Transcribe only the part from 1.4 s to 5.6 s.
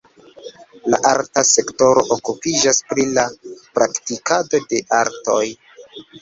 sektoro okupiĝas pri la praktikado de artoj.